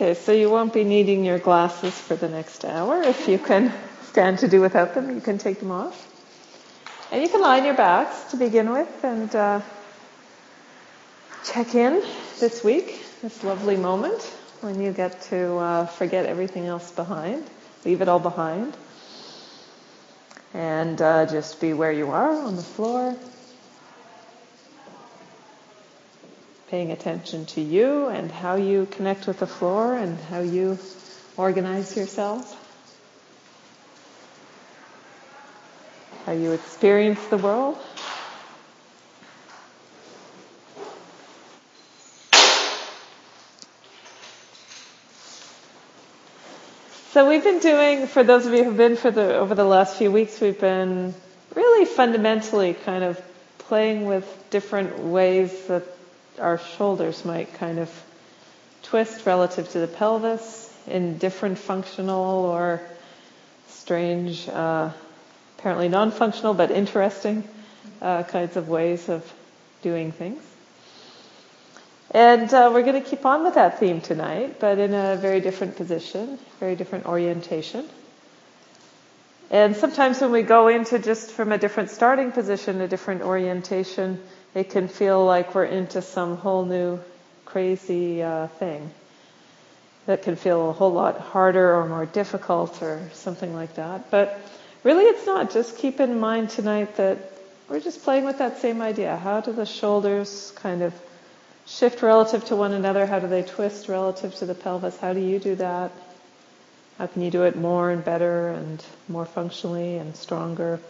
[0.00, 3.02] Okay, so you won't be needing your glasses for the next hour.
[3.02, 3.72] If you can
[4.04, 6.06] stand to do without them, you can take them off.
[7.10, 9.60] And you can on your backs to begin with and uh,
[11.44, 12.00] check in
[12.38, 14.22] this week, this lovely moment
[14.60, 17.42] when you get to uh, forget everything else behind,
[17.84, 18.76] leave it all behind,
[20.54, 23.16] and uh, just be where you are on the floor,
[26.70, 30.78] paying attention to you and how you connect with the floor and how you
[31.36, 32.54] organize yourself,
[36.26, 37.78] how you experience the world.
[47.12, 49.96] So we've been doing, for those of you who've been for the, over the last
[49.96, 51.14] few weeks, we've been
[51.54, 53.20] really fundamentally kind of
[53.58, 55.82] playing with different ways that
[56.40, 57.90] our shoulders might kind of
[58.82, 62.80] twist relative to the pelvis in different functional or
[63.68, 64.90] strange, uh,
[65.58, 67.44] apparently non-functional but interesting
[68.00, 69.30] uh, kinds of ways of
[69.82, 70.42] doing things.
[72.10, 75.40] And uh, we're going to keep on with that theme tonight, but in a very
[75.40, 77.86] different position, very different orientation.
[79.50, 84.20] And sometimes when we go into just from a different starting position, a different orientation,
[84.54, 87.00] it can feel like we're into some whole new
[87.44, 88.90] crazy uh, thing
[90.06, 94.10] that can feel a whole lot harder or more difficult or something like that.
[94.10, 94.40] But
[94.82, 95.50] really it's not.
[95.52, 97.18] Just keep in mind tonight that
[97.68, 99.16] we're just playing with that same idea.
[99.16, 100.94] How do the shoulders kind of
[101.66, 103.04] shift relative to one another?
[103.04, 104.96] How do they twist relative to the pelvis?
[104.98, 105.92] How do you do that?
[106.96, 110.80] How can you do it more and better and more functionally and stronger?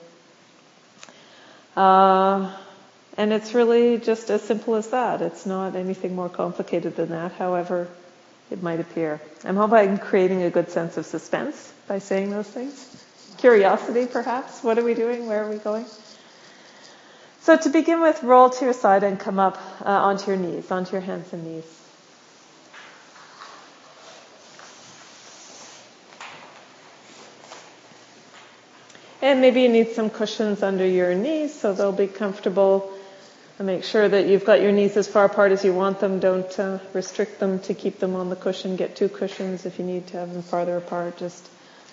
[1.76, 2.56] Uh,
[3.18, 5.20] and it's really just as simple as that.
[5.22, 7.88] It's not anything more complicated than that, however
[8.48, 9.20] it might appear.
[9.44, 13.04] I'm hoping I'm creating a good sense of suspense by saying those things.
[13.38, 14.62] Curiosity, perhaps.
[14.62, 15.26] What are we doing?
[15.26, 15.84] Where are we going?
[17.40, 20.70] So to begin with, roll to your side and come up uh, onto your knees,
[20.70, 21.64] onto your hands and knees.
[29.20, 32.94] And maybe you need some cushions under your knees so they'll be comfortable
[33.58, 36.20] and make sure that you've got your knees as far apart as you want them.
[36.20, 38.76] Don't uh, restrict them to keep them on the cushion.
[38.76, 41.16] Get two cushions if you need to have them farther apart.
[41.16, 41.44] Just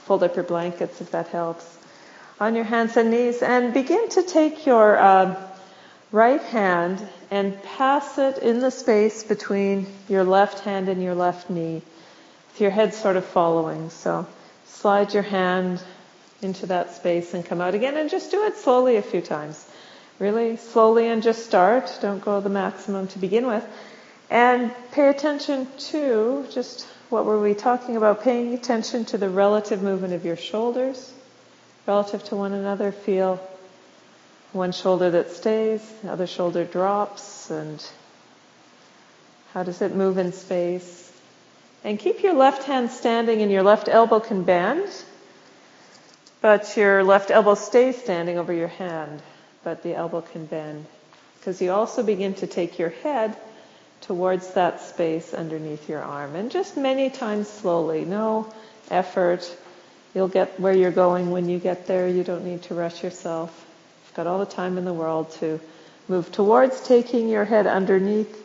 [0.05, 1.65] fold up your blankets if that helps.
[2.39, 5.35] On your hands and knees and begin to take your uh,
[6.11, 11.49] right hand and pass it in the space between your left hand and your left
[11.49, 11.81] knee
[12.51, 13.89] with your head sort of following.
[13.89, 14.27] So
[14.65, 15.81] slide your hand
[16.43, 19.65] into that space and come out again and just do it slowly a few times
[20.19, 21.97] really slowly and just start.
[22.01, 23.65] Don't go the maximum to begin with.
[24.29, 28.23] And pay attention to just what were we talking about?
[28.23, 31.13] Paying attention to the relative movement of your shoulders
[31.85, 32.91] relative to one another.
[32.91, 33.39] Feel
[34.51, 37.85] one shoulder that stays, the other shoulder drops, and
[39.53, 41.11] how does it move in space?
[41.83, 44.89] And keep your left hand standing and your left elbow can bend,
[46.41, 49.21] but your left elbow stays standing over your hand
[49.65, 50.85] but the elbow can bend.
[51.39, 53.35] Because you also begin to take your head
[54.01, 56.35] towards that space underneath your arm.
[56.35, 58.53] And just many times slowly, no
[58.89, 59.43] effort.
[60.13, 62.07] You'll get where you're going when you get there.
[62.07, 63.65] You don't need to rush yourself.
[64.05, 65.59] You've got all the time in the world to
[66.07, 68.43] move towards taking your head underneath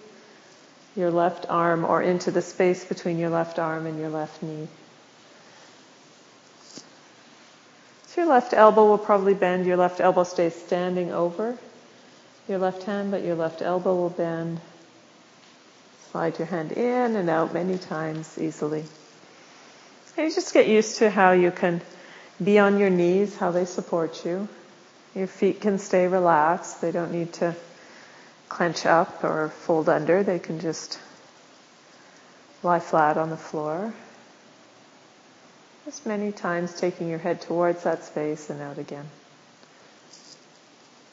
[0.96, 4.66] your left arm or into the space between your left arm and your left knee.
[8.06, 9.64] So your left elbow will probably bend.
[9.64, 11.56] Your left elbow stays standing over
[12.50, 14.60] your left hand, but your left elbow will bend.
[16.10, 18.84] Slide your hand in and out many times easily.
[20.18, 21.80] And you just get used to how you can
[22.42, 24.48] be on your knees, how they support you.
[25.14, 26.82] Your feet can stay relaxed.
[26.82, 27.56] They don't need to
[28.50, 30.22] clench up or fold under.
[30.22, 31.00] They can just
[32.62, 33.94] lie flat on the floor.
[35.84, 39.06] Just many times taking your head towards that space and out again.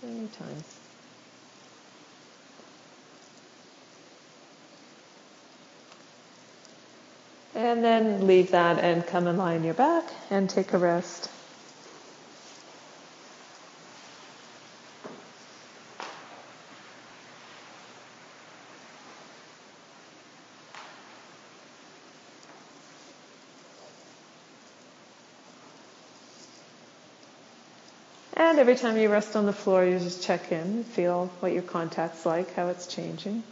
[0.03, 0.63] Many times.
[7.55, 11.31] And then leave that and come and lie on your back and take a rest.
[28.57, 32.25] Every time you rest on the floor, you just check in, feel what your contact's
[32.25, 33.43] like, how it's changing.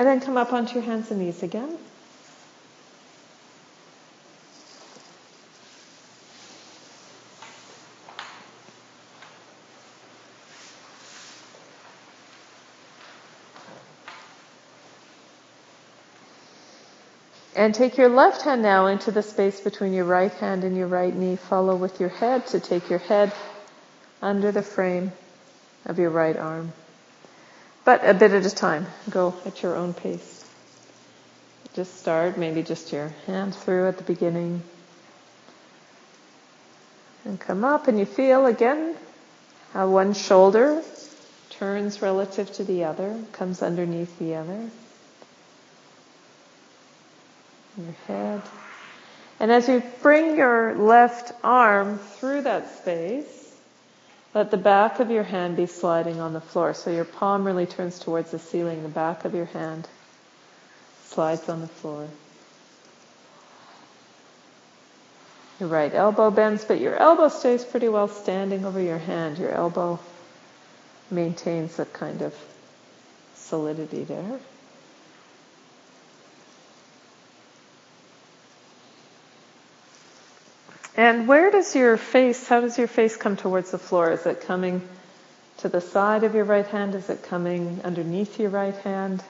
[0.00, 1.76] And then come up onto your hands and knees again.
[17.54, 20.86] And take your left hand now into the space between your right hand and your
[20.86, 21.36] right knee.
[21.36, 23.34] Follow with your head to take your head
[24.22, 25.12] under the frame
[25.84, 26.72] of your right arm.
[27.90, 28.86] But a bit at a time.
[29.10, 30.44] Go at your own pace.
[31.74, 34.62] Just start, maybe just your hand through at the beginning.
[37.24, 38.94] And come up and you feel again
[39.72, 40.84] how one shoulder
[41.58, 44.70] turns relative to the other, comes underneath the other
[47.76, 48.42] your head.
[49.40, 53.39] And as you bring your left arm through that space,
[54.34, 56.74] let the back of your hand be sliding on the floor.
[56.74, 58.82] So your palm really turns towards the ceiling.
[58.82, 59.88] The back of your hand
[61.06, 62.08] slides on the floor.
[65.58, 69.38] Your right elbow bends, but your elbow stays pretty well standing over your hand.
[69.38, 69.98] Your elbow
[71.10, 72.34] maintains a kind of
[73.34, 74.38] solidity there.
[80.96, 84.12] And where does your face, how does your face come towards the floor?
[84.12, 84.82] Is it coming
[85.58, 86.94] to the side of your right hand?
[86.94, 89.22] Is it coming underneath your right hand?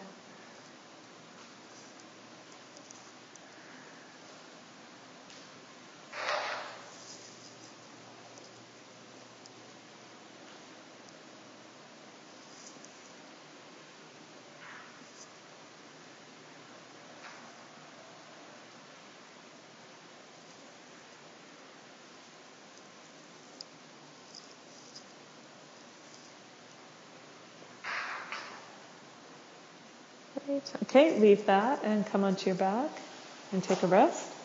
[30.46, 30.79] Great.
[30.90, 32.90] Okay, leave that and come onto your back
[33.52, 34.39] and take a rest.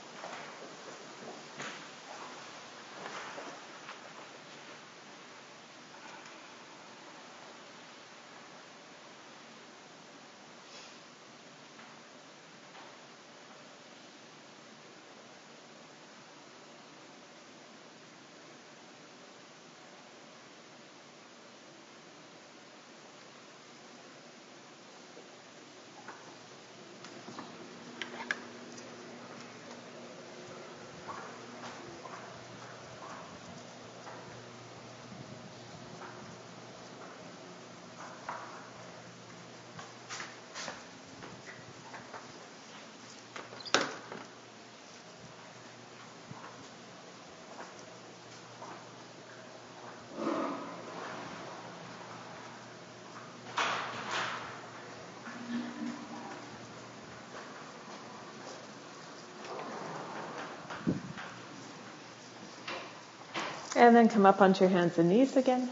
[63.76, 65.70] And then come up onto your hands and knees again.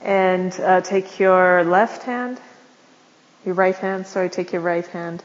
[0.00, 2.40] And uh, take your left hand,
[3.44, 5.22] your right hand, sorry, take your right hand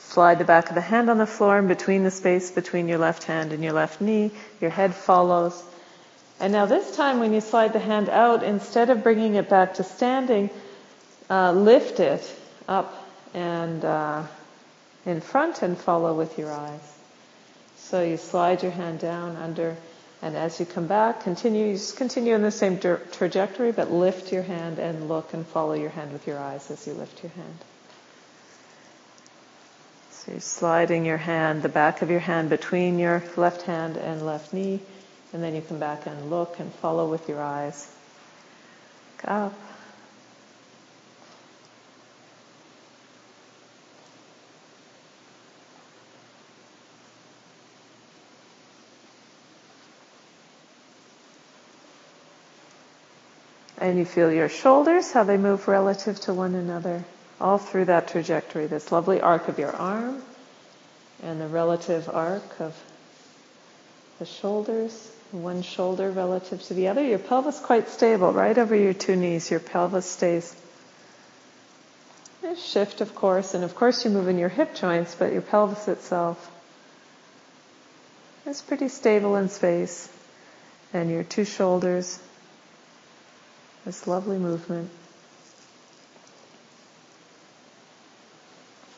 [0.00, 2.98] Slide the back of the hand on the floor in between the space between your
[2.98, 4.32] left hand and your left knee.
[4.60, 5.62] Your head follows.
[6.40, 9.74] And now this time when you slide the hand out, instead of bringing it back
[9.74, 10.50] to standing,
[11.28, 12.28] uh, lift it
[12.66, 14.24] up and uh,
[15.06, 16.98] in front and follow with your eyes.
[17.76, 19.76] So you slide your hand down under,
[20.22, 24.32] and as you come back, continue, You just continue in the same trajectory, but lift
[24.32, 27.32] your hand and look and follow your hand with your eyes as you lift your
[27.32, 27.58] hand.
[30.30, 34.24] So you're sliding your hand, the back of your hand between your left hand and
[34.24, 34.78] left knee,
[35.32, 37.92] and then you come back and look and follow with your eyes.
[39.16, 39.54] Look up.
[53.78, 57.04] And you feel your shoulders, how they move relative to one another
[57.40, 60.22] all through that trajectory, this lovely arc of your arm
[61.22, 62.74] and the relative arc of
[64.18, 67.02] the shoulders, one shoulder relative to the other.
[67.02, 69.50] Your pelvis quite stable, right over your two knees.
[69.50, 70.54] Your pelvis stays.
[72.42, 75.42] There's shift, of course, and of course you move in your hip joints, but your
[75.42, 76.50] pelvis itself
[78.46, 80.08] is pretty stable in space.
[80.92, 82.18] And your two shoulders,
[83.84, 84.90] this lovely movement.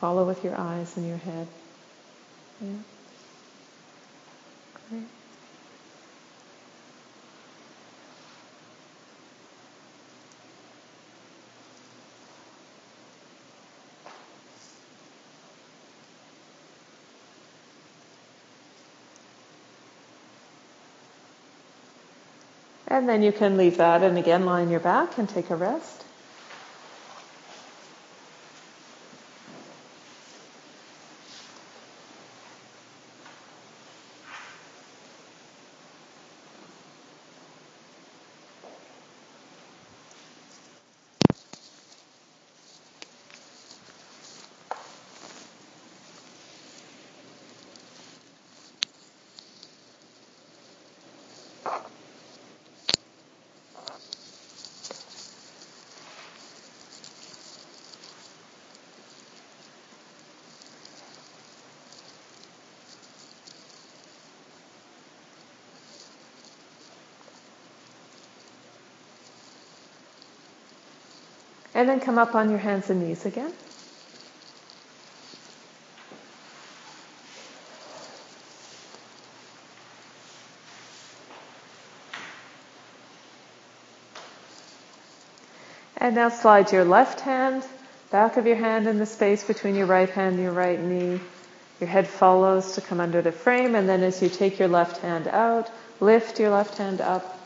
[0.03, 1.47] Follow with your eyes and your head.
[2.59, 2.73] Yeah.
[4.89, 5.03] Great.
[22.89, 25.55] And then you can leave that and again lie on your back and take a
[25.55, 26.03] rest.
[71.75, 73.51] And then come up on your hands and knees again.
[85.97, 87.65] And now slide your left hand,
[88.11, 91.21] back of your hand in the space between your right hand and your right knee.
[91.79, 94.97] Your head follows to come under the frame, and then as you take your left
[94.97, 97.39] hand out, lift your left hand up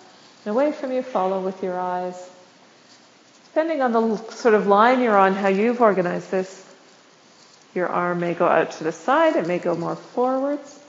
[0.43, 2.29] and away from you, follow with your eyes.
[3.57, 6.63] Depending on the sort of line you're on, how you've organized this,
[7.73, 10.79] your arm may go out to the side, it may go more forwards.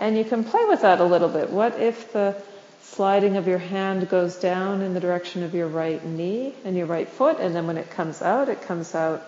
[0.00, 1.50] And you can play with that a little bit.
[1.50, 2.34] What if the
[2.82, 6.86] sliding of your hand goes down in the direction of your right knee and your
[6.86, 9.22] right foot, and then when it comes out, it comes out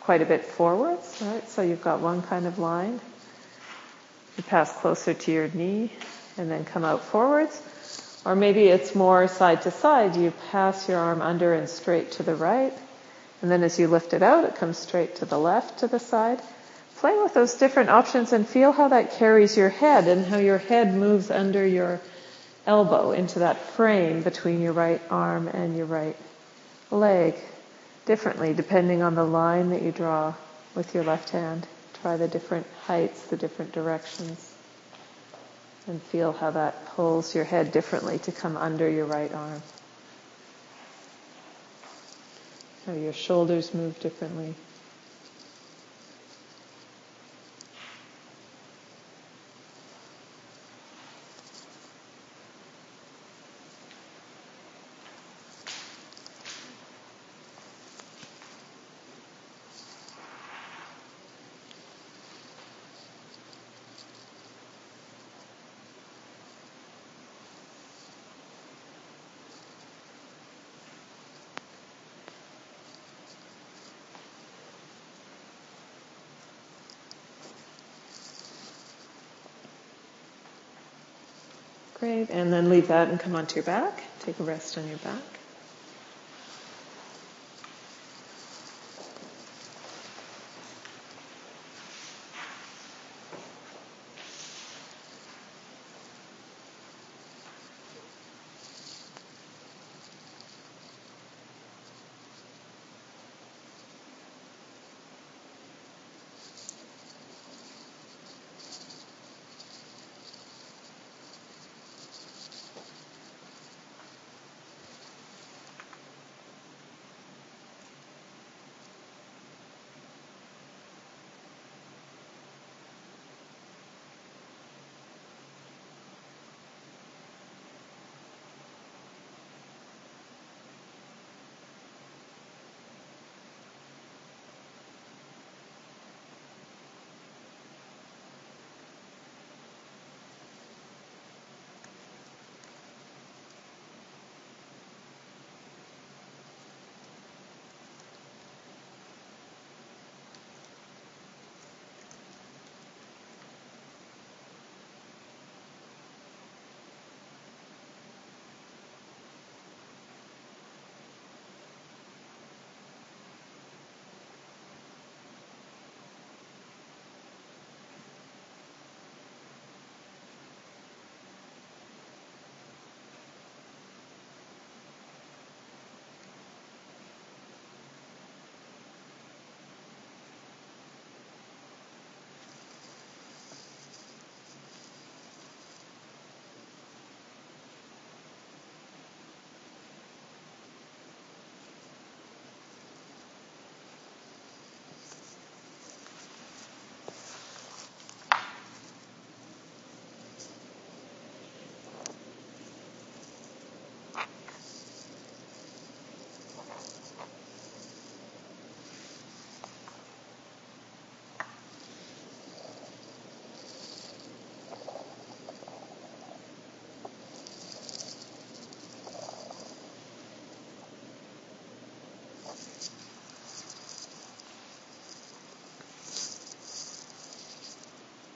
[0.00, 1.48] quite a bit forwards, right?
[1.48, 3.00] So you've got one kind of line.
[4.36, 5.92] You pass closer to your knee
[6.36, 7.62] and then come out forwards.
[8.24, 10.16] Or maybe it's more side to side.
[10.16, 12.72] You pass your arm under and straight to the right.
[13.40, 15.98] And then as you lift it out, it comes straight to the left to the
[15.98, 16.40] side.
[16.98, 20.58] Play with those different options and feel how that carries your head and how your
[20.58, 22.00] head moves under your
[22.64, 26.16] elbow into that frame between your right arm and your right
[26.92, 27.34] leg
[28.04, 30.32] differently depending on the line that you draw
[30.76, 31.66] with your left hand.
[32.02, 34.54] Try the different heights, the different directions.
[35.88, 39.62] And feel how that pulls your head differently to come under your right arm.
[42.86, 44.54] How your shoulders move differently.
[82.02, 82.30] Great.
[82.30, 84.02] And then leave that and come onto your back.
[84.18, 85.22] Take a rest on your back.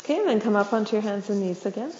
[0.07, 1.93] Okay, and then come up onto your hands and knees again.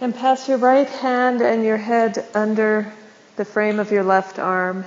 [0.00, 2.92] And pass your right hand and your head under
[3.34, 4.84] the frame of your left arm,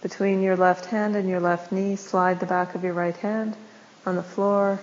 [0.00, 1.96] between your left hand and your left knee.
[1.96, 3.54] Slide the back of your right hand
[4.06, 4.80] on the floor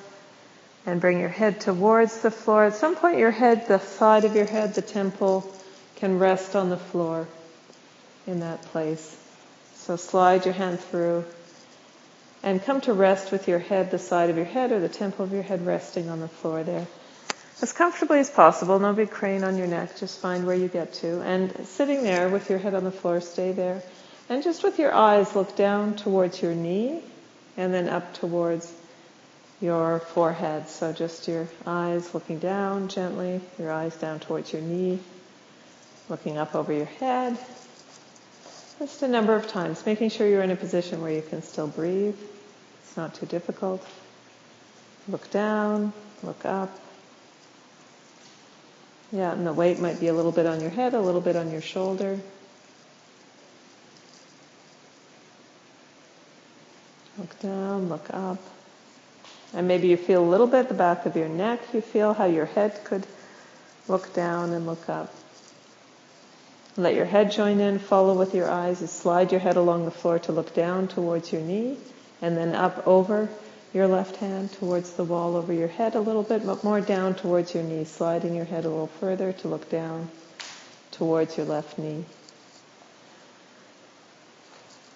[0.86, 2.66] and bring your head towards the floor.
[2.66, 5.50] At some point, your head, the side of your head, the temple,
[5.98, 7.28] can rest on the floor
[8.28, 9.18] in that place.
[9.76, 11.26] So slide your hand through
[12.42, 15.26] and come to rest with your head, the side of your head, or the temple
[15.26, 16.88] of your head resting on the floor there
[17.64, 18.78] as comfortably as possible.
[18.78, 19.98] No big crane on your neck.
[19.98, 21.22] Just find where you get to.
[21.22, 23.82] And sitting there with your head on the floor, stay there.
[24.28, 27.02] And just with your eyes, look down towards your knee
[27.56, 28.72] and then up towards
[29.62, 30.68] your forehead.
[30.70, 35.00] So just your eyes looking down gently, your eyes down towards your knee,
[36.10, 37.38] looking up over your head.
[38.80, 41.68] Just a number of times, making sure you're in a position where you can still
[41.68, 42.18] breathe.
[42.84, 43.86] It's not too difficult.
[45.08, 46.70] Look down, look up.
[49.12, 51.36] Yeah, and the weight might be a little bit on your head, a little bit
[51.36, 52.20] on your shoulder.
[57.18, 58.40] Look down, look up.
[59.54, 61.60] And maybe you feel a little bit the back of your neck.
[61.74, 63.06] You feel how your head could
[63.88, 65.14] look down and look up.
[66.76, 68.80] Let your head join in, follow with your eyes.
[68.90, 71.78] Slide your head along the floor to look down towards your knee
[72.22, 73.30] and then up over
[73.74, 77.14] your left hand towards the wall over your head a little bit, but more down
[77.16, 80.10] towards your knee, sliding your head a little further to look down
[80.92, 82.06] towards your left knee.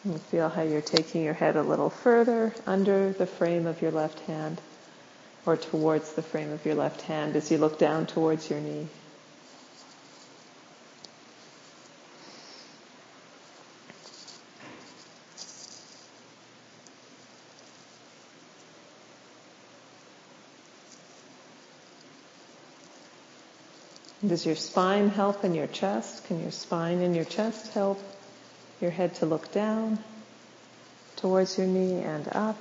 [0.08, 3.92] And feel how you're taking your head a little further under the frame of your
[3.92, 4.62] left hand
[5.46, 8.88] or towards the frame of your left hand as you look down towards your knee.
[24.26, 26.24] Does your spine help in your chest?
[26.28, 28.02] Can your spine and your chest help
[28.82, 30.00] your head to look down
[31.18, 32.58] towards your knee and up?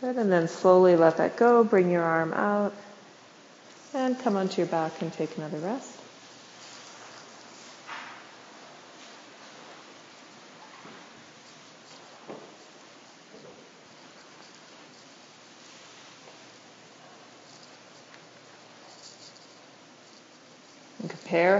[0.00, 1.62] Good, and then slowly let that go.
[1.62, 2.74] Bring your arm out
[3.94, 6.01] and come onto your back and take another rest.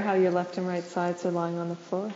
[0.03, 2.11] How your left and right sides are lying on the floor.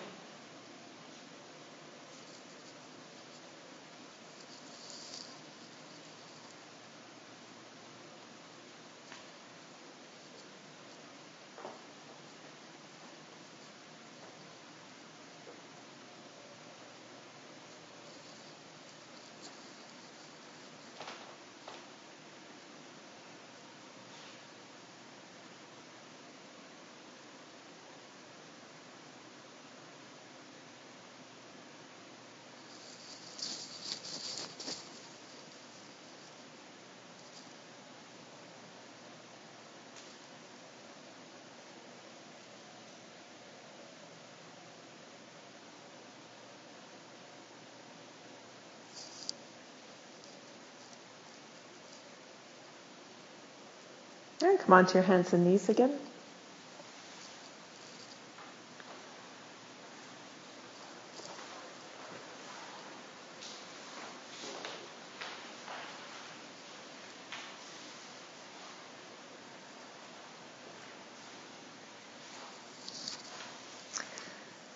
[54.43, 55.99] And come onto your hands and knees again.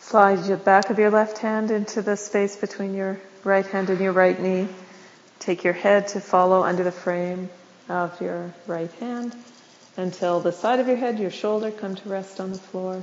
[0.01, 4.01] Slide the back of your left hand into the space between your right hand and
[4.01, 4.69] your right knee.
[5.39, 7.49] Take your head to follow under the frame
[7.91, 9.35] of your right hand
[9.97, 13.03] until the side of your head, your shoulder come to rest on the floor.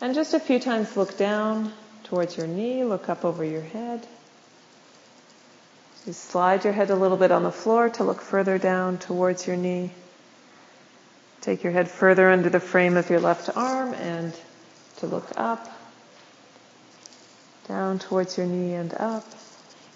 [0.00, 1.72] And just a few times look down
[2.04, 4.04] towards your knee, look up over your head.
[6.06, 9.46] You slide your head a little bit on the floor to look further down towards
[9.46, 9.90] your knee.
[11.42, 14.32] Take your head further under the frame of your left arm and
[14.98, 15.68] to look up,
[17.68, 19.26] down towards your knee and up.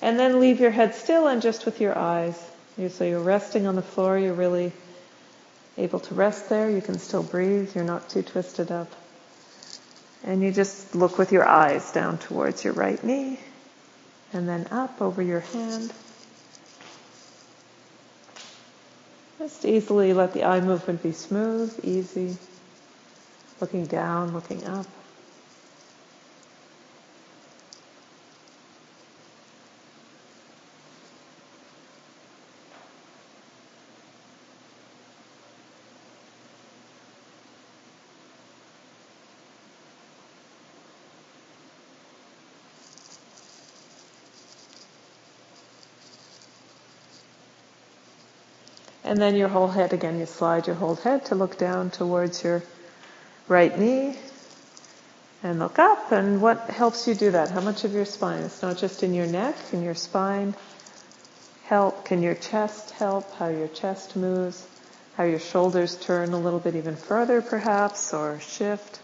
[0.02, 2.38] And then leave your head still and just with your eyes.
[2.76, 4.72] So you're resting on the floor, you're really
[5.78, 6.70] able to rest there.
[6.70, 7.74] You can still breathe.
[7.74, 8.90] You're not too twisted up.
[10.24, 13.38] And you just look with your eyes down towards your right knee
[14.32, 15.92] and then up over your hand.
[19.38, 22.36] Just easily let the eye movement be smooth, easy,
[23.60, 24.86] looking down, looking up.
[49.06, 52.42] And then your whole head again, you slide your whole head to look down towards
[52.42, 52.64] your
[53.46, 54.18] right knee
[55.44, 56.10] and look up.
[56.10, 57.50] And what helps you do that?
[57.50, 58.42] How much of your spine?
[58.42, 60.56] It's not just in your neck, in your spine.
[61.66, 62.04] Help.
[62.04, 63.32] Can your chest help?
[63.34, 64.66] How your chest moves?
[65.16, 68.98] How your shoulders turn a little bit even further perhaps or shift.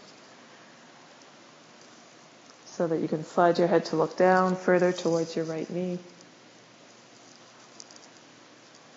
[2.65, 5.99] So that you can slide your head to look down further towards your right knee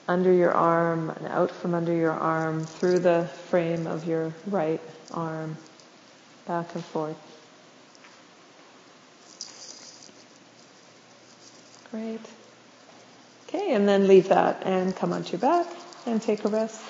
[0.09, 4.81] under your arm and out from under your arm through the frame of your right
[5.13, 5.57] arm,
[6.47, 7.17] back and forth.
[11.91, 12.21] Great.
[13.49, 15.67] Okay, and then leave that and come onto your back
[16.05, 16.83] and take a rest.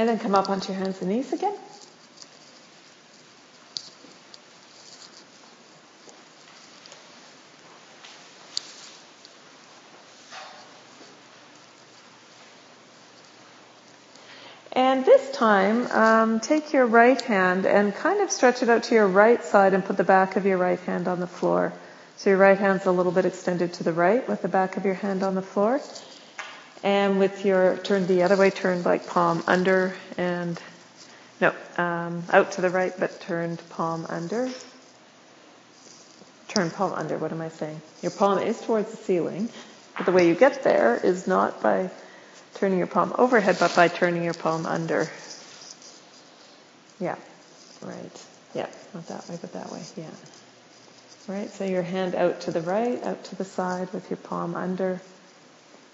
[0.00, 1.54] And then come up onto your hands and knees again.
[14.72, 18.94] And this time, um, take your right hand and kind of stretch it out to
[18.94, 21.74] your right side and put the back of your right hand on the floor.
[22.16, 24.86] So your right hand's a little bit extended to the right with the back of
[24.86, 25.78] your hand on the floor.
[26.82, 30.60] And with your turn the other way, turned like palm under and
[31.40, 34.48] no, um, out to the right, but turned palm under.
[36.48, 37.16] Turn palm under.
[37.16, 37.80] What am I saying?
[38.02, 39.48] Your palm is towards the ceiling,
[39.96, 41.90] but the way you get there is not by
[42.54, 45.10] turning your palm overhead, but by turning your palm under.
[46.98, 47.16] Yeah,
[47.82, 48.26] right.
[48.54, 49.82] Yeah, not that way, but that way.
[49.96, 50.10] Yeah.
[51.26, 51.50] Right.
[51.50, 55.00] So your hand out to the right, out to the side with your palm under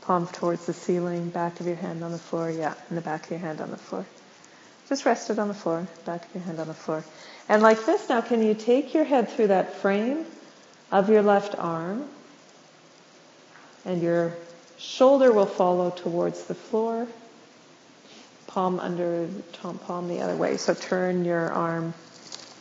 [0.07, 3.25] palm towards the ceiling, back of your hand on the floor, yeah, and the back
[3.25, 4.07] of your hand on the floor.
[4.89, 7.05] Just rest it on the floor, back of your hand on the floor.
[7.49, 10.25] And like this now, can you take your head through that frame
[10.93, 12.09] of your left arm
[13.85, 14.37] and your
[14.79, 17.09] shoulder will follow towards the floor,
[18.47, 19.29] palm under,
[19.61, 20.57] palm the other way.
[20.57, 21.95] So turn your arm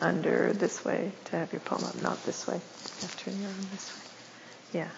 [0.00, 2.60] under this way to have your palm up, not this way.
[3.00, 4.80] To turn your arm this way.
[4.80, 4.88] Yeah.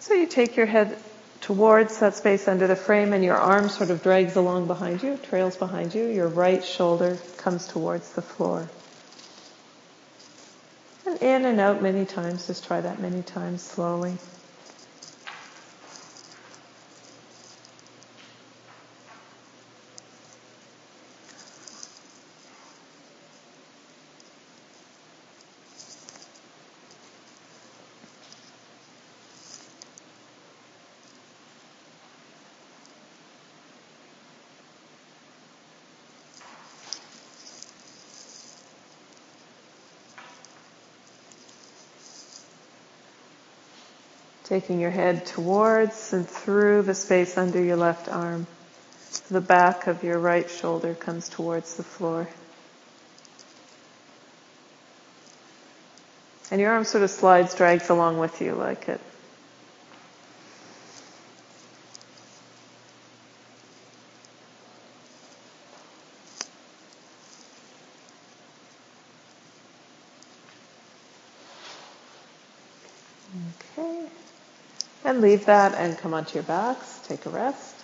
[0.00, 0.96] So you take your head
[1.44, 5.18] towards that space under the frame and your arm sort of drags along behind you,
[5.18, 6.06] trails behind you.
[6.06, 8.66] Your right shoulder comes towards the floor.
[11.04, 12.46] And in and out many times.
[12.46, 14.16] Just try that many times slowly.
[44.44, 48.46] Taking your head towards and through the space under your left arm.
[49.30, 52.28] The back of your right shoulder comes towards the floor.
[56.50, 59.00] And your arm sort of slides, drags along with you like it.
[73.78, 74.06] Okay.
[75.04, 77.00] And leave that and come onto your backs.
[77.08, 77.74] Take a rest.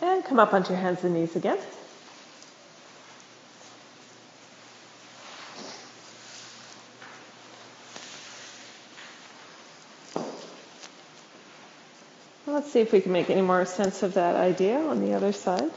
[0.00, 1.58] And come up onto your hands and knees again.
[12.46, 15.32] Let's see if we can make any more sense of that idea on the other
[15.32, 15.72] side.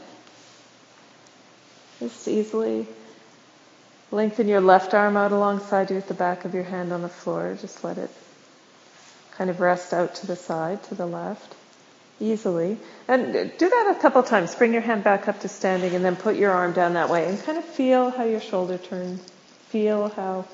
[1.98, 2.86] Just easily
[4.12, 7.08] lengthen your left arm out alongside you at the back of your hand on the
[7.08, 7.58] floor.
[7.60, 8.10] Just let it
[9.32, 11.56] kind of rest out to the side, to the left
[12.20, 12.78] easily.
[13.08, 14.54] And do that a couple times.
[14.54, 17.28] Bring your hand back up to standing and then put your arm down that way
[17.28, 19.20] and kind of feel how your shoulder turns.
[19.68, 20.46] Feel how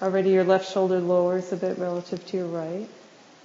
[0.00, 2.88] already your left shoulder lowers a bit relative to your right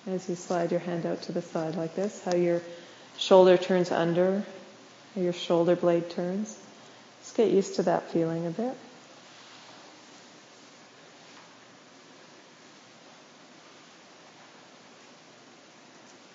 [0.07, 2.23] as you slide your hand out to the side like this.
[2.23, 2.61] How your
[3.17, 4.43] shoulder turns under,
[5.13, 6.57] how your shoulder blade turns.
[7.21, 8.77] Just get used to that feeling a bit.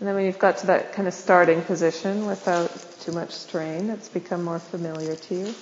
[0.03, 3.89] And then when you've got to that kind of starting position without too much strain,
[3.89, 5.55] it's become more familiar to you.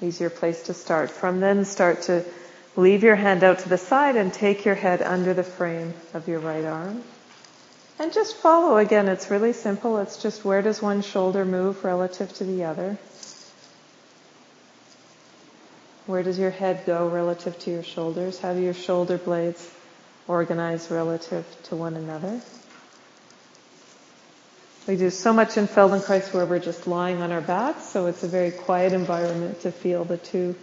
[0.00, 1.40] Easier place to start from.
[1.40, 2.24] Then start to
[2.76, 6.28] leave your hand out to the side and take your head under the frame of
[6.28, 7.02] your right arm.
[7.98, 9.08] And just follow again.
[9.08, 9.98] It's really simple.
[9.98, 12.96] It's just where does one shoulder move relative to the other?
[16.06, 18.38] Where does your head go relative to your shoulders?
[18.38, 19.68] How do your shoulder blades
[20.28, 22.40] organize relative to one another?
[24.86, 28.24] We do so much in Feldenkrais where we're just lying on our backs, so it's
[28.24, 30.56] a very quiet environment to feel the two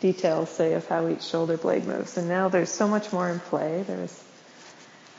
[0.00, 2.16] details, say, of how each shoulder blade moves.
[2.16, 3.84] And now there's so much more in play.
[3.86, 4.24] There's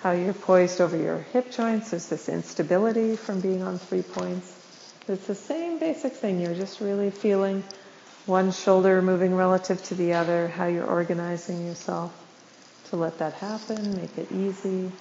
[0.02, 1.92] how you're poised over your hip joints.
[1.92, 4.56] There's this instability from being on three points.
[5.08, 6.40] It's the same basic thing.
[6.40, 7.64] You're just really feeling
[8.26, 12.14] one shoulder moving relative to the other, how you're organizing yourself
[12.90, 14.92] to let that happen, make it easy.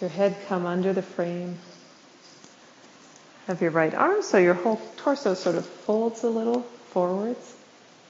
[0.00, 1.58] Your head come under the frame
[3.48, 7.54] of your right arm so your whole torso sort of folds a little forwards.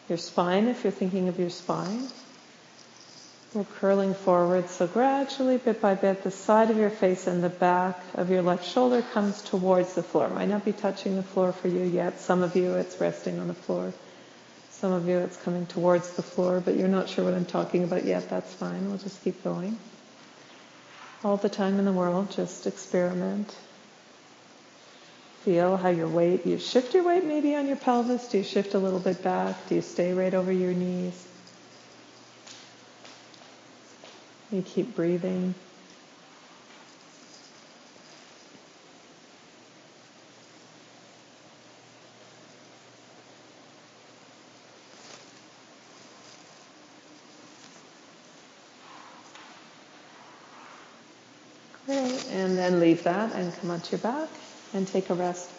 [0.09, 2.09] Your spine, if you're thinking of your spine,
[3.55, 4.69] we're curling forward.
[4.69, 8.43] So gradually, bit by bit, the side of your face and the back of your
[8.43, 10.29] left shoulder comes towards the floor.
[10.29, 12.21] Might not be touching the floor for you yet.
[12.21, 13.95] Some of you, it's resting on the floor.
[14.71, 17.85] Some of you, it's coming towards the floor, but you're not sure what I'm talking
[17.85, 18.29] about yet.
[18.29, 18.89] That's fine.
[18.89, 19.79] We'll just keep going
[21.25, 22.31] all the time in the world.
[22.31, 23.55] Just experiment.
[25.45, 28.29] Feel how your weight, you shift your weight maybe on your pelvis.
[28.29, 29.69] Do you shift a little bit back?
[29.69, 31.27] Do you stay right over your knees?
[34.51, 35.55] You keep breathing.
[51.87, 52.25] Great.
[52.49, 54.31] And then leave that and come onto your back
[54.73, 55.51] and take a rest.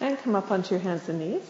[0.00, 1.42] And come up onto your hands and knees.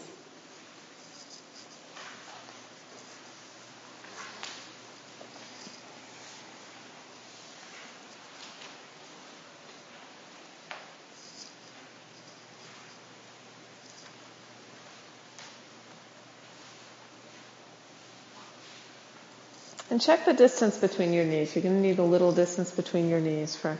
[19.89, 21.53] And check the distance between your knees.
[21.53, 23.77] You're going to need a little distance between your knees for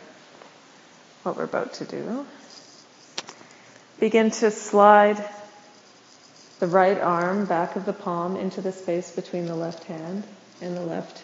[1.23, 2.25] what we're about to do.
[4.01, 5.23] Begin to slide
[6.59, 10.23] the right arm, back of the palm, into the space between the left hand
[10.59, 11.21] and the left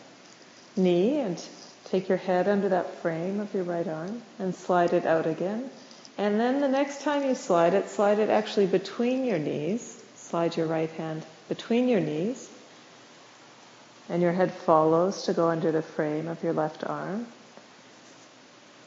[0.76, 1.44] knee and
[1.86, 5.72] take your head under that frame of your right arm and slide it out again.
[6.20, 10.00] And then the next time you slide it, slide it actually between your knees.
[10.16, 12.48] Slide your right hand between your knees
[14.08, 17.26] and your head follows to go under the frame of your left arm.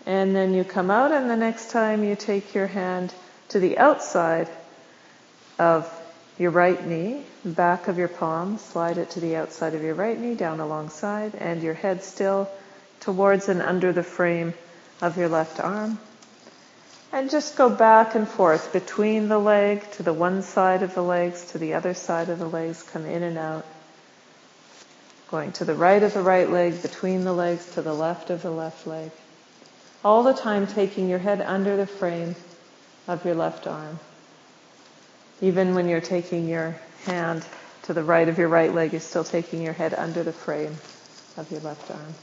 [0.07, 3.12] And then you come out, and the next time you take your hand
[3.50, 4.48] to the outside
[5.58, 5.88] of
[6.38, 10.18] your right knee, back of your palm, slide it to the outside of your right
[10.18, 12.48] knee, down alongside, and your head still
[13.00, 14.54] towards and under the frame
[15.02, 15.98] of your left arm.
[17.12, 21.02] And just go back and forth between the leg to the one side of the
[21.02, 23.66] legs to the other side of the legs, come in and out
[25.30, 28.42] going to the right of the right leg, between the legs, to the left of
[28.42, 29.10] the left leg.
[30.04, 32.34] All the time taking your head under the frame
[33.11, 33.99] of your left arm.
[35.40, 37.44] Even when you're taking your hand
[37.83, 40.77] to the right of your right leg, you're still taking your head under the frame
[41.37, 42.14] of your left arm.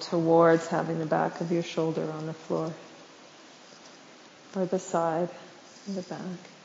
[0.00, 2.72] Towards having the back of your shoulder on the floor
[4.56, 5.28] or the side
[5.86, 6.57] the back.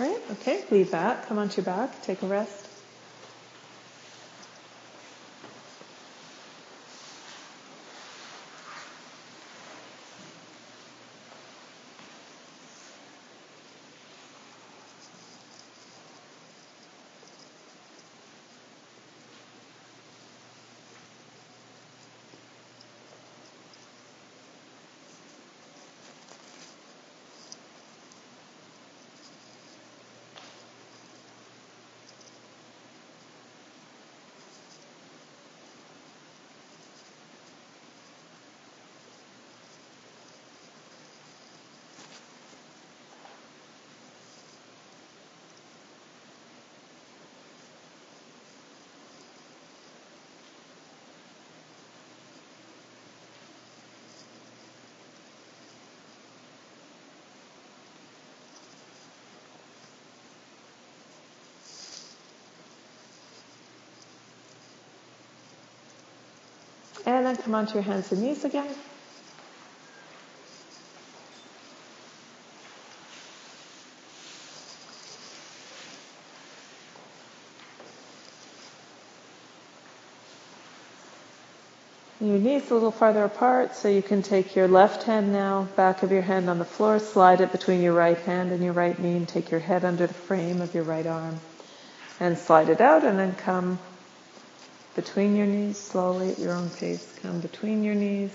[0.00, 0.22] Great.
[0.30, 0.64] Okay.
[0.70, 1.26] Leave that.
[1.26, 2.00] Come onto your back.
[2.00, 2.69] Take a rest.
[67.06, 68.74] And then come onto your hands and knees again.
[82.20, 86.02] Your knees a little farther apart so you can take your left hand now, back
[86.02, 88.98] of your hand on the floor, slide it between your right hand and your right
[88.98, 91.40] knee and take your head under the frame of your right arm
[92.20, 93.78] and slide it out and then come
[95.00, 97.18] between your knees, slowly at your own pace.
[97.22, 98.30] Come between your knees.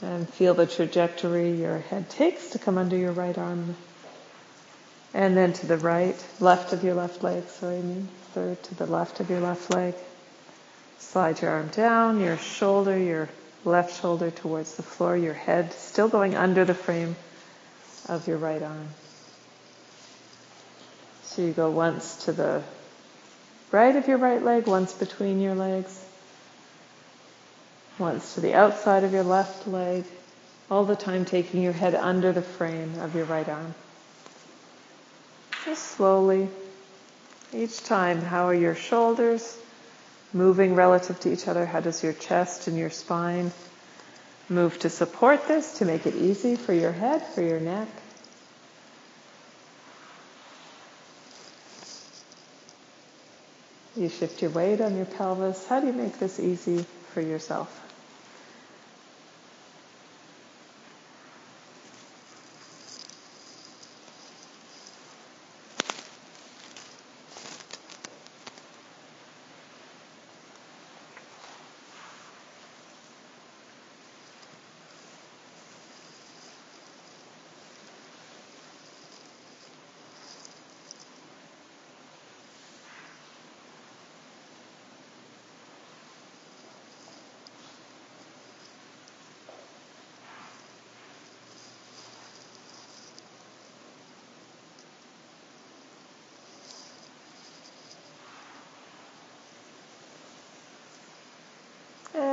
[0.00, 3.74] And feel the trajectory your head takes to come under your right arm.
[5.12, 8.76] And then to the right, left of your left leg, sorry, I mean, third to
[8.76, 9.94] the left of your left leg.
[10.98, 13.28] Slide your arm down, your shoulder, your
[13.64, 17.16] left shoulder towards the floor, your head still going under the frame
[18.08, 18.88] of your right arm.
[21.24, 22.62] So you go once to the
[23.72, 26.04] right of your right leg, once between your legs,
[27.98, 30.04] once to the outside of your left leg,
[30.68, 33.72] All the time taking your head under the frame of your right arm.
[35.64, 36.48] Just slowly.
[37.54, 39.56] Each time, how are your shoulders
[40.32, 41.64] moving relative to each other?
[41.64, 43.52] How does your chest and your spine
[44.48, 47.88] move to support this, to make it easy for your head, for your neck?
[53.96, 55.66] You shift your weight on your pelvis.
[55.66, 56.84] How do you make this easy
[57.14, 57.85] for yourself?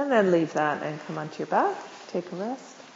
[0.03, 1.77] And then leave that and come onto your back.
[2.09, 2.92] Take a rest.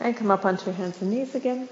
[0.00, 1.68] And come up onto your hands and knees again.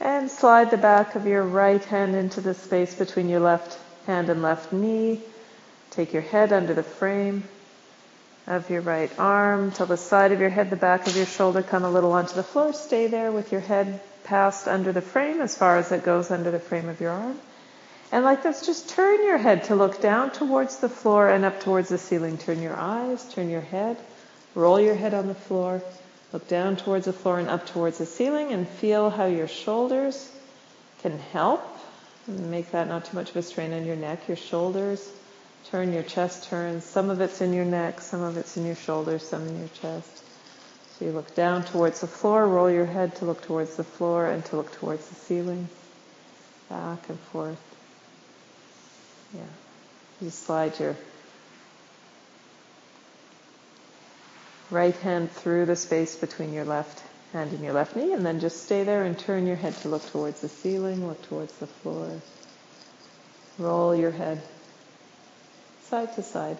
[0.00, 4.28] And slide the back of your right hand into the space between your left hand
[4.28, 5.20] and left knee.
[5.90, 7.44] Take your head under the frame
[8.46, 11.62] of your right arm till the side of your head, the back of your shoulder
[11.62, 12.72] come a little onto the floor.
[12.72, 16.50] Stay there with your head passed under the frame as far as it goes under
[16.50, 17.38] the frame of your arm.
[18.12, 21.60] And like this, just turn your head to look down towards the floor and up
[21.60, 22.38] towards the ceiling.
[22.38, 23.96] Turn your eyes, turn your head,
[24.54, 25.82] roll your head on the floor,
[26.32, 30.30] look down towards the floor and up towards the ceiling and feel how your shoulders
[31.02, 31.64] can help.
[32.28, 34.28] Make that not too much of a strain on your neck.
[34.28, 35.08] Your shoulders
[35.70, 36.84] Turn your chest turns.
[36.84, 39.68] Some of it's in your neck, some of it's in your shoulders, some in your
[39.80, 40.22] chest.
[40.98, 44.26] So you look down towards the floor, roll your head to look towards the floor
[44.26, 45.68] and to look towards the ceiling.
[46.68, 47.60] Back and forth.
[49.34, 49.42] Yeah.
[50.20, 50.96] You slide your
[54.70, 57.02] right hand through the space between your left
[57.32, 59.88] hand and your left knee, and then just stay there and turn your head to
[59.88, 62.20] look towards the ceiling, look towards the floor.
[63.58, 64.40] Roll your head
[65.88, 66.58] side to side.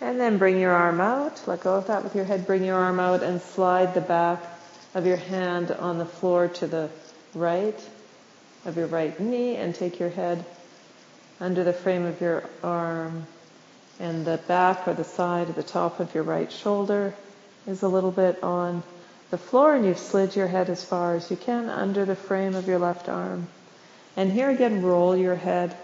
[0.00, 1.42] And then bring your arm out.
[1.46, 2.46] Let go of that with your head.
[2.46, 4.42] Bring your arm out and slide the back
[4.94, 6.90] of your hand on the floor to the
[7.34, 7.78] right
[8.64, 10.44] of your right knee and take your head
[11.40, 13.26] under the frame of your arm
[13.98, 17.14] and the back or the side of the top of your right shoulder
[17.66, 18.82] is a little bit on
[19.34, 22.54] the floor and you've slid your head as far as you can under the frame
[22.54, 23.48] of your left arm.
[24.16, 25.76] And here again, roll your head.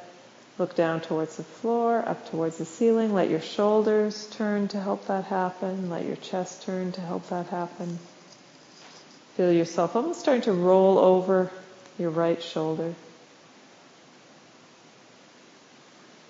[0.57, 3.13] Look down towards the floor, up towards the ceiling.
[3.13, 5.91] Let your shoulders turn to help that happen.
[5.91, 7.99] Let your chest turn to help that happen.
[9.37, 11.51] Feel yourself almost starting to roll over
[11.99, 12.95] your right shoulder.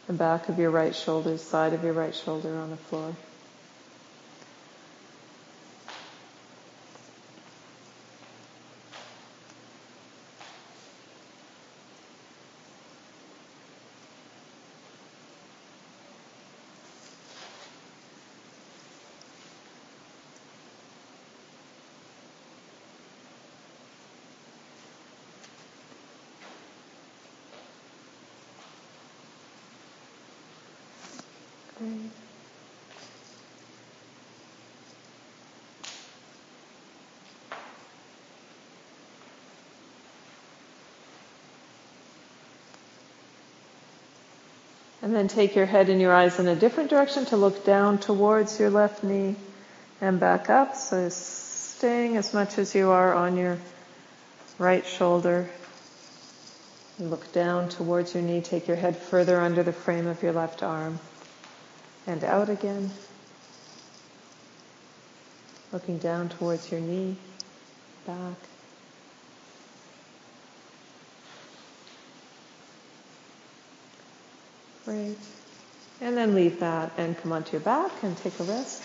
[0.06, 3.14] The back of your right shoulder, side of your right shoulder on the floor.
[45.10, 47.98] And then take your head and your eyes in a different direction to look down
[47.98, 49.34] towards your left knee
[50.00, 50.76] and back up.
[50.76, 53.58] So staying as much as you are on your
[54.56, 55.50] right shoulder.
[57.00, 58.40] Look down towards your knee.
[58.40, 61.00] Take your head further under the frame of your left arm
[62.06, 62.92] and out again.
[65.72, 67.16] Looking down towards your knee,
[68.06, 68.36] back.
[74.90, 75.18] Great.
[76.00, 78.82] And then leave that and come onto your back and take a rest.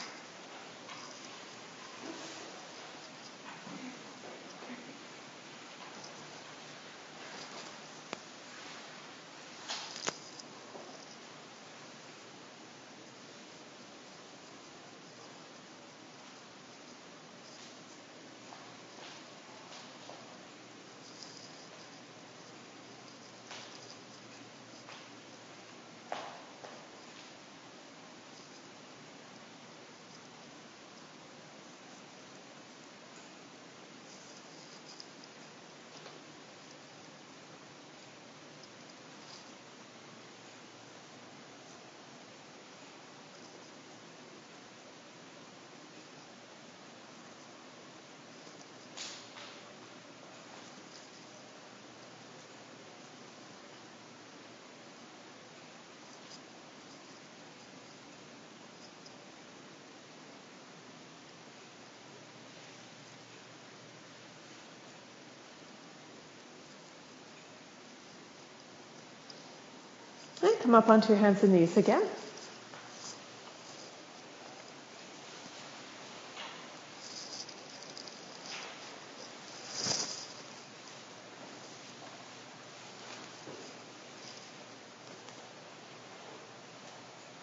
[70.42, 72.04] And come up onto your hands and knees again.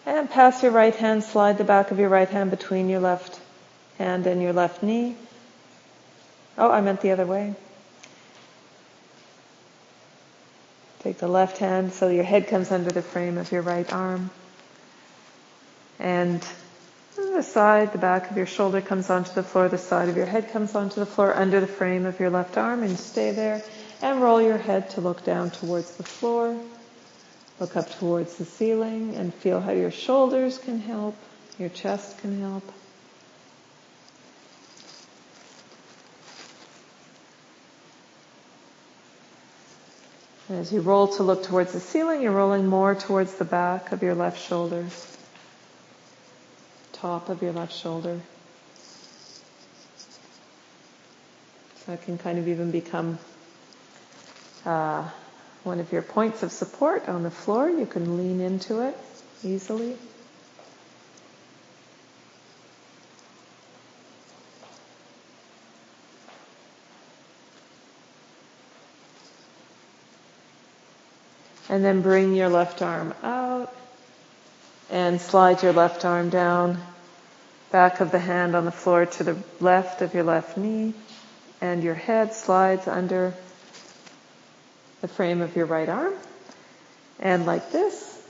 [0.05, 3.39] And pass your right hand, slide the back of your right hand between your left
[3.97, 5.15] hand and your left knee.
[6.57, 7.55] Oh, I meant the other way.
[11.13, 14.31] Take the left hand so your head comes under the frame of your right arm.
[15.99, 16.43] And
[17.15, 20.25] the side, the back of your shoulder comes onto the floor, the side of your
[20.25, 23.61] head comes onto the floor under the frame of your left arm and stay there
[24.01, 26.59] and roll your head to look down towards the floor.
[27.59, 31.15] Look up towards the ceiling and feel how your shoulders can help,
[31.59, 32.63] your chest can help.
[40.53, 44.03] As you roll to look towards the ceiling, you're rolling more towards the back of
[44.03, 44.85] your left shoulder,
[46.91, 48.21] top of your left shoulder.
[51.77, 53.17] So that can kind of even become
[54.63, 55.09] uh,
[55.63, 57.67] one of your points of support on the floor.
[57.67, 58.95] You can lean into it
[59.43, 59.97] easily.
[71.73, 73.73] And then bring your left arm out
[74.91, 76.77] and slide your left arm down,
[77.71, 80.93] back of the hand on the floor to the left of your left knee,
[81.61, 83.33] and your head slides under
[85.01, 86.13] the frame of your right arm.
[87.19, 88.23] And like this,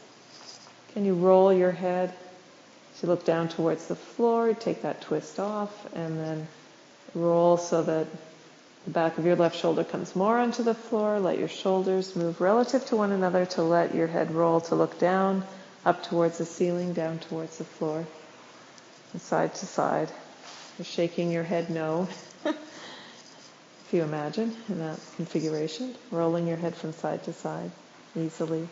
[0.93, 2.13] can you roll your head
[2.95, 6.47] as you look down towards the floor, take that twist off, and then
[7.13, 8.07] roll so that
[8.85, 11.19] the back of your left shoulder comes more onto the floor.
[11.19, 14.99] Let your shoulders move relative to one another to let your head roll to look
[14.99, 15.43] down,
[15.85, 18.05] up towards the ceiling, down towards the floor,
[19.13, 20.09] and side to side.
[20.77, 22.09] You're shaking your head no.
[22.45, 27.71] if you imagine in that configuration, rolling your head from side to side
[28.17, 28.67] easily.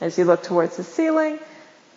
[0.00, 1.38] As you look towards the ceiling,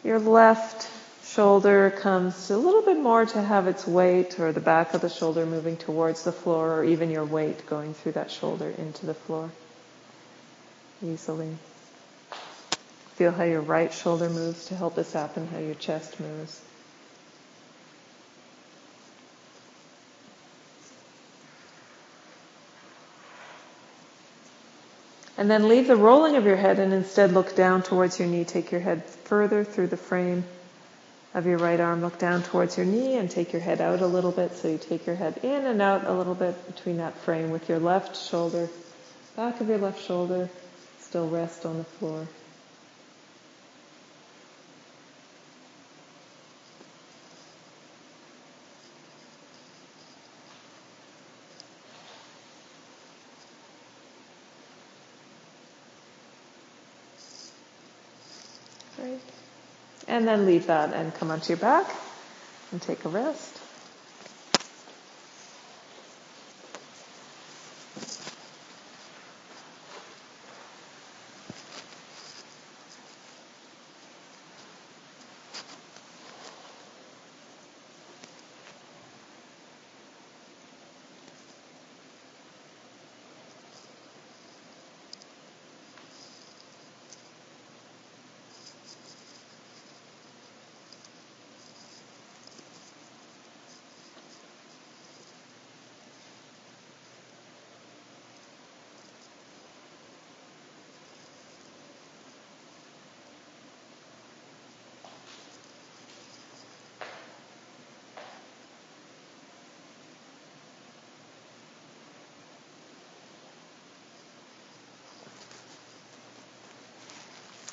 [0.04, 0.90] your left
[1.26, 5.10] shoulder comes a little bit more to have its weight or the back of the
[5.10, 9.14] shoulder moving towards the floor or even your weight going through that shoulder into the
[9.14, 9.50] floor
[11.04, 11.56] easily.
[13.16, 16.62] Feel how your right shoulder moves to help this happen, how your chest moves.
[25.38, 28.46] And then leave the rolling of your head and instead look down towards your knee.
[28.46, 30.44] Take your head further through the frame
[31.34, 32.02] of your right arm.
[32.02, 34.54] Look down towards your knee and take your head out a little bit.
[34.56, 37.70] So you take your head in and out a little bit between that frame with
[37.70, 38.70] your left shoulder,
[39.36, 40.50] back of your left shoulder,
[41.00, 42.28] still rest on the floor.
[60.14, 61.92] And then leave that and come onto your back
[62.72, 63.63] and take a rest.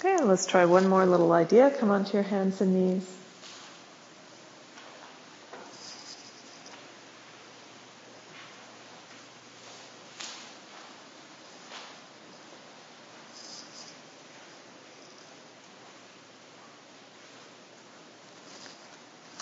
[0.03, 1.71] Okay, let's try one more little idea.
[1.79, 3.17] Come onto your hands and knees.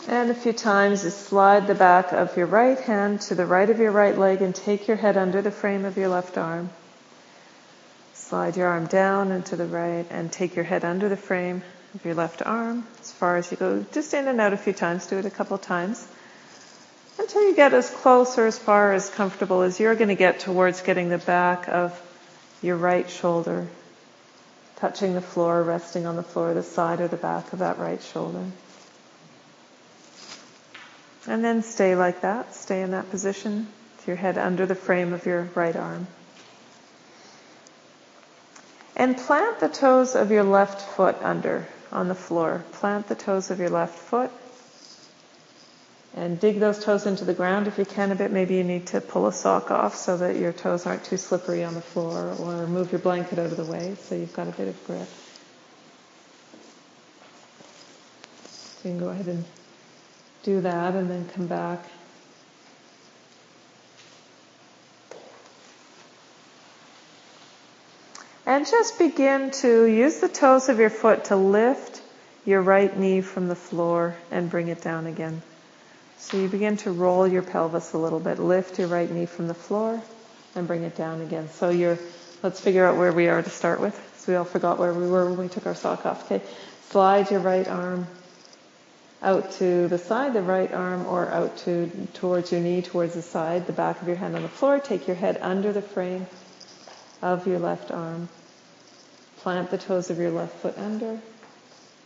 [0.08, 3.70] And a few times you slide the back of your right hand to the right
[3.70, 6.70] of your right leg and take your head under the frame of your left arm.
[8.28, 11.62] Slide your arm down and to the right and take your head under the frame
[11.94, 13.86] of your left arm as far as you go.
[13.92, 15.06] Just in and out a few times.
[15.06, 16.06] Do it a couple times
[17.18, 20.40] until you get as close or as far as comfortable as you're going to get
[20.40, 21.98] towards getting the back of
[22.60, 23.66] your right shoulder
[24.76, 28.02] touching the floor, resting on the floor, the side or the back of that right
[28.02, 28.44] shoulder.
[31.26, 32.54] And then stay like that.
[32.54, 36.06] Stay in that position with your head under the frame of your right arm.
[38.98, 42.64] And plant the toes of your left foot under on the floor.
[42.72, 44.32] Plant the toes of your left foot.
[46.16, 48.32] And dig those toes into the ground if you can a bit.
[48.32, 51.62] Maybe you need to pull a sock off so that your toes aren't too slippery
[51.62, 54.52] on the floor or move your blanket out of the way so you've got a
[54.52, 55.08] bit of grip.
[58.48, 59.44] So you can go ahead and
[60.42, 61.84] do that and then come back
[68.48, 72.00] And just begin to use the toes of your foot to lift
[72.46, 75.42] your right knee from the floor and bring it down again.
[76.16, 78.38] So you begin to roll your pelvis a little bit.
[78.38, 80.00] Lift your right knee from the floor
[80.54, 81.50] and bring it down again.
[81.50, 81.98] So you're,
[82.42, 83.94] let's figure out where we are to start with.
[84.16, 86.24] So we all forgot where we were when we took our sock off.
[86.24, 86.42] Okay.
[86.88, 88.06] Slide your right arm
[89.20, 93.20] out to the side, the right arm, or out to towards your knee, towards the
[93.20, 94.80] side, the back of your hand on the floor.
[94.80, 96.26] Take your head under the frame
[97.20, 98.30] of your left arm.
[99.48, 101.18] Plant the toes of your left foot under.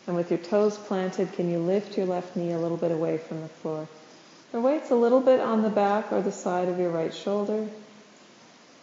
[0.07, 3.19] And with your toes planted, can you lift your left knee a little bit away
[3.19, 3.89] from the floor?
[4.53, 7.67] Your weight's a little bit on the back or the side of your right shoulder.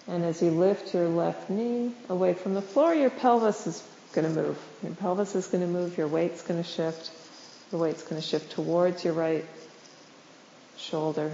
[0.09, 3.81] And as you lift your left knee away from the floor, your pelvis is
[4.11, 4.57] going to move.
[4.83, 7.11] Your pelvis is going to move, your weight's going to shift.
[7.71, 9.45] The weight's going to shift towards your right
[10.75, 11.31] shoulder.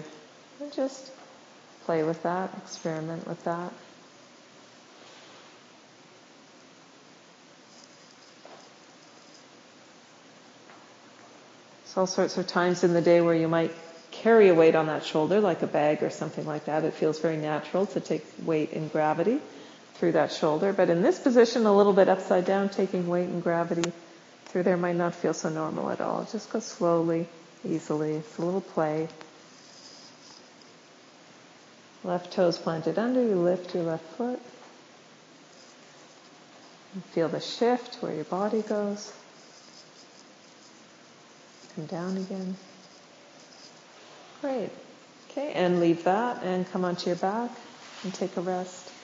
[0.62, 1.12] And just
[1.86, 3.74] play with that, experiment with that.
[11.98, 13.72] All sorts of times in the day where you might
[14.12, 16.84] carry a weight on that shoulder, like a bag or something like that.
[16.84, 19.40] It feels very natural to take weight in gravity
[19.96, 20.74] through that shoulder.
[20.74, 23.92] But in this position, a little bit upside down, taking weight and gravity
[24.46, 26.28] through there might not feel so normal at all.
[26.32, 27.28] Just go slowly,
[27.68, 28.14] easily.
[28.14, 29.08] It's a little play.
[32.04, 34.40] Left toes planted under, you lift your left foot.
[36.94, 39.12] And feel the shift where your body goes.
[41.76, 42.58] Come down again.
[44.40, 44.72] Great.
[45.30, 47.60] Okay, and leave that and come onto your back
[48.04, 48.95] and take a rest.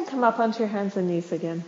[0.00, 1.62] And come up onto your hands and knees again.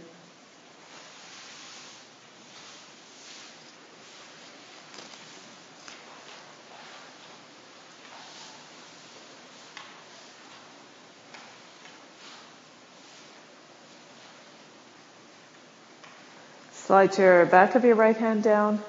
[16.72, 18.83] Slide your back of your right hand down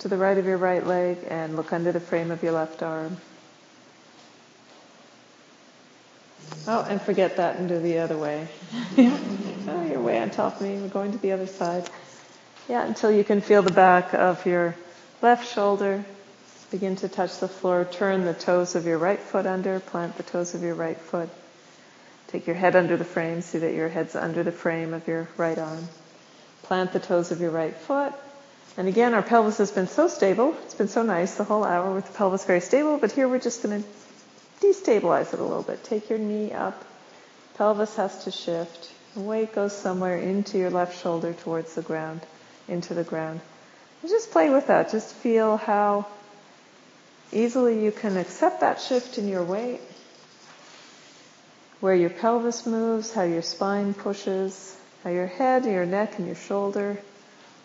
[0.00, 2.82] to the right of your right leg and look under the frame of your left
[2.82, 3.16] arm.
[6.66, 8.46] Oh, and forget that and do the other way.
[8.98, 10.78] oh, you're way on top of me.
[10.78, 11.88] We're going to the other side.
[12.68, 14.76] Yeah, until you can feel the back of your
[15.22, 16.04] left shoulder
[16.70, 17.84] begin to touch the floor.
[17.84, 19.80] Turn the toes of your right foot under.
[19.80, 21.28] Plant the toes of your right foot.
[22.28, 23.40] Take your head under the frame.
[23.40, 25.88] See that your head's under the frame of your right arm.
[26.62, 28.12] Plant the toes of your right foot.
[28.76, 30.54] And again, our pelvis has been so stable.
[30.64, 33.40] It's been so nice the whole hour with the pelvis very stable, but here we're
[33.40, 33.88] just going to
[34.60, 35.82] destabilize it a little bit.
[35.84, 36.84] Take your knee up.
[37.54, 38.92] Pelvis has to shift.
[39.14, 42.20] The weight goes somewhere into your left shoulder towards the ground,
[42.68, 43.40] into the ground.
[44.02, 44.90] And just play with that.
[44.90, 46.06] Just feel how
[47.32, 49.80] easily you can accept that shift in your weight.
[51.80, 56.36] Where your pelvis moves, how your spine pushes, how your head, your neck, and your
[56.36, 56.98] shoulder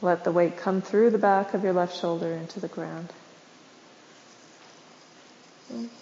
[0.01, 3.11] let the weight come through the back of your left shoulder into the ground.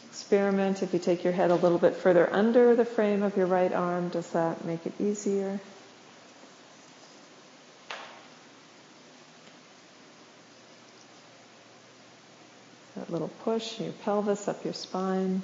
[0.10, 3.46] Experiment if you take your head a little bit further under the frame of your
[3.48, 5.60] right arm, does that make it easier?
[12.96, 15.42] That little push, in your pelvis up your spine.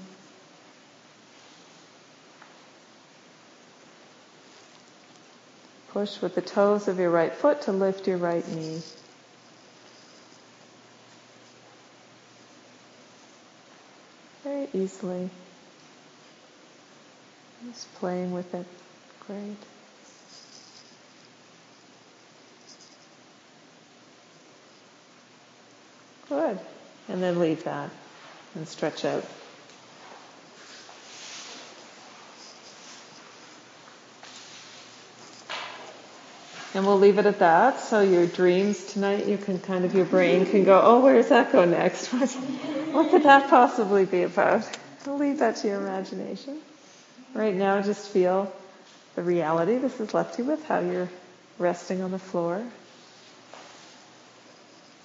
[5.92, 8.82] Push with the toes of your right foot to lift your right knee.
[14.74, 15.30] Easily.
[17.72, 18.66] Just playing with it.
[19.28, 19.58] Great.
[26.30, 26.60] Good.
[27.08, 27.90] And then leave that
[28.56, 29.26] and stretch out.
[36.74, 37.80] And we'll leave it at that.
[37.80, 41.30] So your dreams tonight, you can kind of, your brain can go, oh, where does
[41.30, 42.14] that go next?
[42.14, 42.30] What,
[42.94, 44.68] what could that possibly be about?
[45.06, 46.60] I'll leave that to your imagination.
[47.34, 48.52] Right now, just feel
[49.16, 51.10] the reality this has left you with, how you're
[51.60, 52.64] resting on the floor.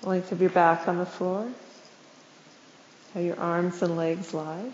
[0.03, 1.51] Length of your back on the floor.
[3.13, 4.71] How your arms and legs lie.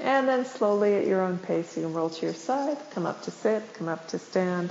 [0.00, 3.22] And then slowly at your own pace, you can roll to your side, come up
[3.24, 4.70] to sit, come up to stand,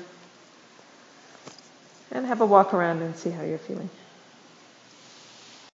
[2.12, 3.90] and have a walk around and see how you're feeling.